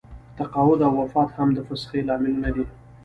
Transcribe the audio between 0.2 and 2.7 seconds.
تقاعد او وفات هم د فسخې لاملونه دي.